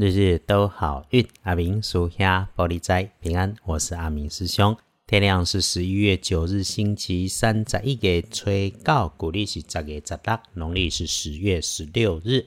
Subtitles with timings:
[0.00, 3.52] 日日都好运，阿明属下玻璃斋平安。
[3.64, 4.76] 我是阿明师兄。
[5.08, 12.46] 天亮是十一月九日，星期三，在一月吹告，古历是十月十六，农历是十月十六日。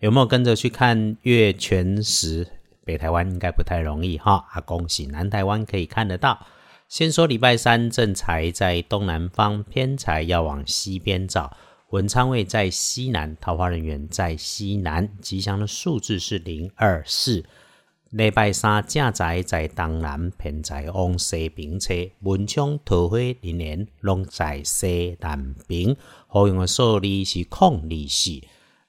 [0.00, 2.46] 有没有跟着去看月全食？
[2.84, 4.46] 北台湾应该不太容易哈。
[4.52, 6.46] 啊，恭喜南台湾可以看得到。
[6.86, 11.56] 先说礼拜三正财在东南方，偏财要往西边找。
[11.90, 17.44] 文昌位在西南，桃花人员在西南，吉祥的数字是零二四。
[18.10, 25.96] 礼拜三正宅在东南，偏在往西边车，文昌桃花人员拢在西南边。
[26.28, 28.40] 好用的数字是空利四。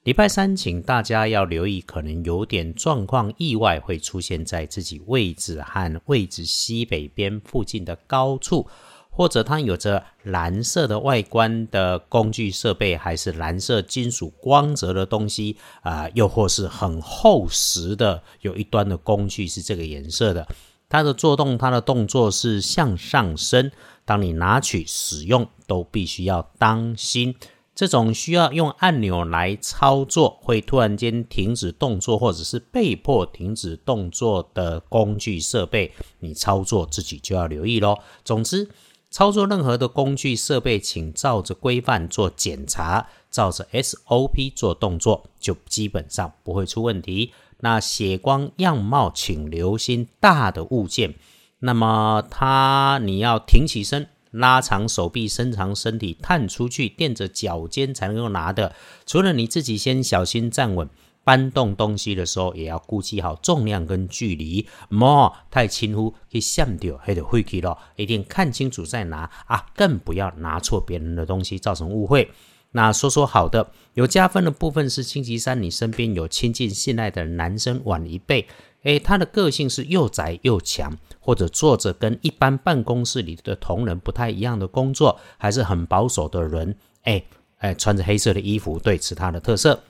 [0.04, 8.68] 礼拜三，请大家要留意，可能有点状况，意外会出现在自己位置和位置西北边附近的高处。
[9.14, 16.10] 或者它有着蓝色的外观的工具设备，还是蓝色金属光泽的东西啊？
[16.14, 20.48] 又或是很厚实的，有一端的工具是这个颜色的。
[20.88, 23.70] 它的做动，它的动作是向上升。
[24.06, 27.36] 当你拿取使用，都必须要当心。
[27.76, 37.98] 这种需要用按钮来操作，会突然间停止动作，或者是被迫停止动作的工具设备，你操作自己就要留意喽。
[38.24, 38.70] 总之。
[39.12, 47.34] 操作任何的工具设备，请照着规范做检查，照着 SOP 做动作，就基本上不会出问题。
[47.60, 51.16] 那血光样貌，请留心大的物件。
[51.60, 58.74] 那么它你要挺起身，拉长手臂，伸长身体，探出去，垫着脚尖才能够拿的。
[59.06, 60.90] 除了你自己先小心站稳。
[61.24, 67.78] 搬动东西的时候，也要估计好重量跟距离，莫太轻忽，去闪掉，还得回去了。
[67.96, 72.32] 一定看清楚再拿啊，更不要拿错别人的东西，造成误会。
[72.74, 78.48] 那说说好的，有加分的部分是星期三，你身边有亲近信赖的男生晚一辈，
[78.84, 86.74] 诶，他的个性是又宅又强，或者做着跟一般办公室里的同仁不太一样的工作，还是很保守的人，
[87.04, 87.26] 诶
[87.60, 89.84] 诶，穿着黑色的衣服，对，是他的特色。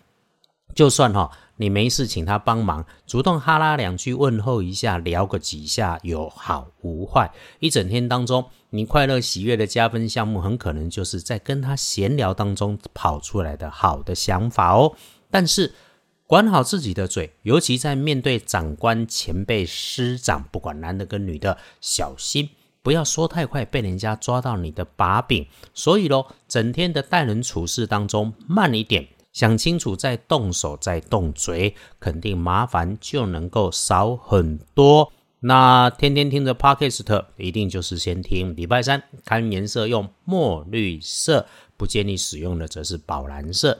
[0.73, 7.31] 就算哈，你没事请他帮忙，主动哈拉两句问候一下，聊个几下，有好无坏。
[7.59, 14.95] 一整天当中，你快乐喜悦的加分项目，很可能就是在跟他闲聊当中跑出来的好的想法哦。
[15.29, 15.73] 但是
[16.25, 22.49] 管好自己的嘴，尤其在面对长官、前辈、师长，不管男的跟女的，小心
[22.81, 25.45] 不要说太快，被人家抓到你的把柄。
[25.73, 29.07] 所以咯，整天的待人处事当中，慢一点。
[29.33, 35.11] 想清楚再动手再动嘴，肯定麻烦就能够少很多。
[35.39, 41.47] 那天天听着 Podcast，一定就是先听礼拜三看颜色用墨绿色，
[41.77, 43.79] 不建议使用的则是宝蓝色。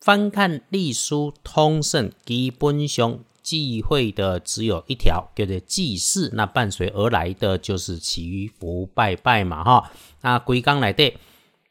[0.00, 6.30] 翻看隶书通胜，基本上忌讳的只有一条，叫做祭祀。
[6.34, 9.90] 那伴随而来的就是祈福拜拜嘛，哈。
[10.22, 11.14] 那归纲来的。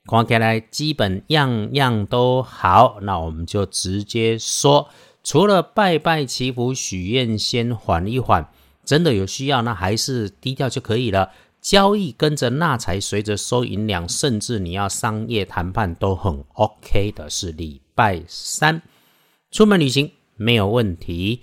[0.07, 4.87] 看起来基本样样都好，那我们就直接说，
[5.23, 8.49] 除了拜拜祈福许愿，先缓一缓。
[8.85, 11.31] 真的有需要，那还是低调就可以了。
[11.59, 17.29] 交易跟着纳财，随着收银两，甚至你要商业谈判都很 OK 的。
[17.29, 18.81] 是礼拜三
[19.51, 21.41] 出门旅行没有问题，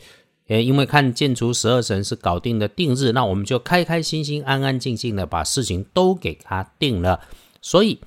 [0.48, 7.20] 呃，因为看建筑十二神是搞定的定日，那我们就开开心心、安安静静的把事情都给他定了。
[7.60, 7.98] 所以。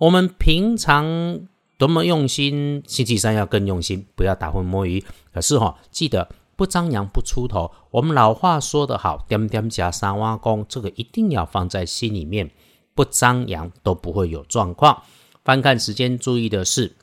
[0.00, 1.46] 我们平常
[1.76, 5.04] 多么用心，星期三要更用心，不要打混摸鱼。
[5.30, 7.70] 可是哈，记得不张扬不出头。
[7.90, 12.50] 我们老话说得好，点点加三挖工，这个一定要放在心里面，
[12.94, 15.02] 不张扬都不会有状况。
[15.44, 16.96] 翻看时间，注意的是，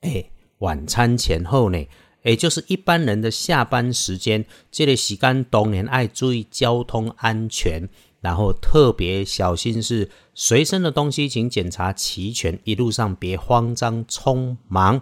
[0.00, 0.24] 哎，
[0.58, 1.86] 晚餐前后呢，
[2.24, 7.88] 也就是一般人的下班时间，这里洗干冬年爱注意交通安全。
[8.20, 12.58] 然后特别小心是随身的东西，请检查齐全。
[12.64, 15.00] 一路上别慌张匆忙。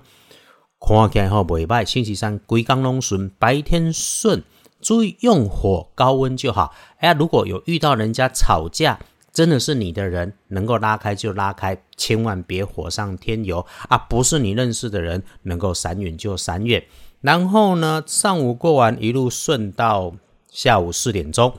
[0.80, 4.44] 看起来后尾拜，星期三归刚龙顺，白天顺，
[4.80, 6.72] 注意用火高温就好。
[6.98, 9.00] 哎，如果有遇到人家吵架，
[9.32, 13.98] 真的是你的人，能够拉开就拉开，千万别火上添油啊！
[13.98, 16.84] 不是你认识的人，能够闪远就闪远。
[17.20, 20.14] 然后呢，上午过完，一路顺到
[20.50, 21.52] 下午四点钟。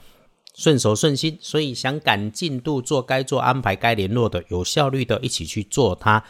[0.60, 6.22] 顺手顺心，所以想赶进度，做该做安排，该联络的，有效率的，一起去做它。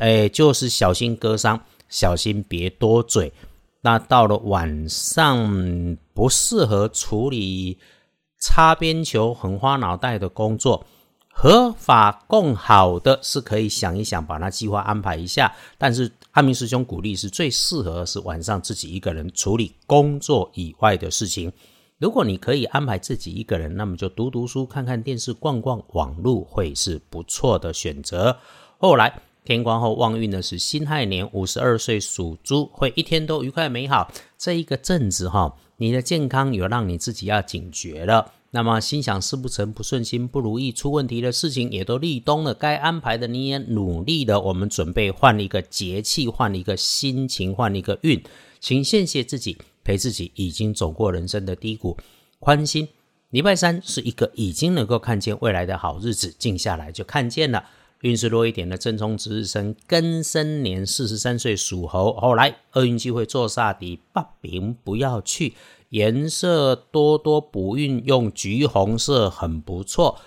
[0.00, 3.32] 哎，就是小心割伤，小心别多嘴。
[3.82, 7.78] 那到了晚上，不适合处理
[8.40, 10.84] 擦边球、很花脑袋的工作。
[11.28, 15.54] 合法共好的是可以想一想，把它计划安排一下。
[15.78, 21.52] 但是阿明师兄鼓励是最适合是晚上自己一个人处理工作以外的事情。
[21.98, 28.36] 如果你可以安排自己一个人，那么就读读书、看看电视、逛逛网络，会是不错的选择。
[28.76, 34.12] 后来天光后旺运呢是辛亥年五十二岁属猪，会一天都愉快美好。
[34.36, 38.30] 这一个阵子哈，你的健康有让你自己要警觉了。
[38.50, 44.38] 那么心想事不成、不顺心、不如意、出问题的事情也都立冬了，该安排的你也努力了。
[44.38, 48.22] 我们准备换一个节气，换一个心情，换一个运，
[48.60, 49.56] 请谢谢自己，
[49.86, 51.96] 陪自己已经走过人生的低谷，
[52.40, 52.88] 宽心。
[53.30, 57.64] 礼拜三是一个已经能够看见未来的好日子，静下来就看见了。
[58.00, 65.54] 运势弱一点的正冲值日生庚申年四十三岁属猴，后来厄运机会坐煞底，八平不要去。
[65.90, 70.18] 颜色多多补运用橘红色很不错，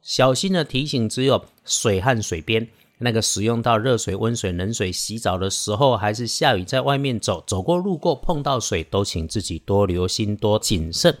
[0.00, 2.68] 小心的提醒只有水和水边
[2.98, 11.16] 那个使用到热水、温水、冷水洗澡的时候，还是下雨在外面走，走过路过碰到水，都请自己多留心多谨慎。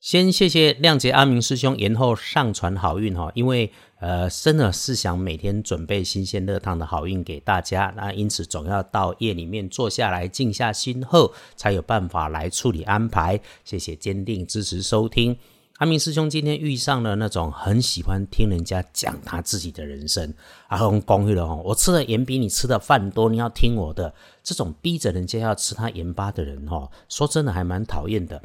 [0.00, 13.40] 先谢谢谅解阿明师兄延后上传好运哈，因为呃真的是想每天准备新鲜热烫的好运给大家，那因此总要到夜里面坐下来静下心后，才有办法来处理安排。
[13.64, 15.34] 谢谢坚定支持收听
[15.78, 20.32] 阿明师兄今天遇上了那种很喜欢听人家讲他自己的人生，
[20.68, 28.40] 阿公公寓了哈，我吃的盐比你吃的饭多，你要听我的，这种逼着人家要吃他盐巴的人哦，说真的还蛮讨厌的。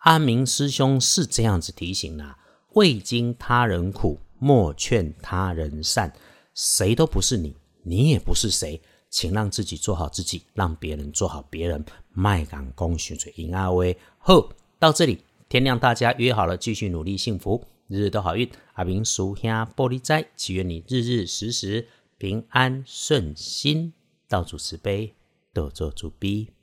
[0.00, 2.36] 阿明师兄是这样子提醒啦：
[2.74, 6.12] 未经他人苦，莫劝他人善。
[6.54, 8.78] 谁都不是你，你也不是谁，
[9.08, 11.82] 请让自己做好自己，让别人做好别人。
[12.12, 18.50] 麦港公寻水迎阿威后到这里，天亮，大家约好了，继续努力，幸福，日日都好运。
[18.72, 21.86] 阿明叔兄玻璃斋，祈愿你日日时时
[22.18, 23.92] 平安顺心，
[24.26, 25.14] 道主慈悲，
[25.52, 26.53] 多做主逼。